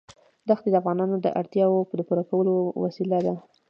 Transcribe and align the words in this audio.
دښتې 0.49 0.69
د 0.71 0.75
افغانانو 0.81 1.15
د 1.19 1.27
اړتیاوو 1.39 1.79
د 1.97 2.01
پوره 2.07 2.23
کولو 2.29 2.53
وسیله 2.83 3.19
ده. 3.25 3.33